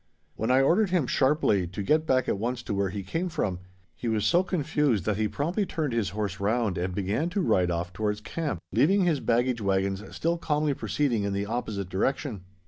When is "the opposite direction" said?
11.33-12.41